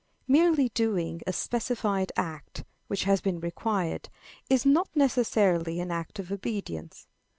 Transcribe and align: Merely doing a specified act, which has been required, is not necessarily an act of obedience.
Merely 0.27 0.69
doing 0.69 1.21
a 1.27 1.31
specified 1.31 2.11
act, 2.17 2.63
which 2.87 3.03
has 3.03 3.21
been 3.21 3.39
required, 3.39 4.09
is 4.49 4.65
not 4.65 4.89
necessarily 4.95 5.79
an 5.79 5.91
act 5.91 6.17
of 6.17 6.31
obedience. 6.31 7.05